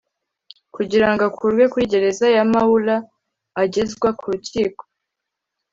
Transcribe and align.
kugira 0.75 1.07
ngo 1.11 1.21
akurwe 1.29 1.63
kuri 1.71 1.85
Gereza 1.91 2.27
ya 2.35 2.43
Maula 2.51 2.97
agezwa 3.61 4.07
ku 4.19 4.25
rukiko 4.31 4.83